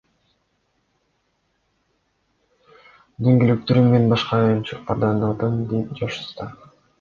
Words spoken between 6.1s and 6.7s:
уста.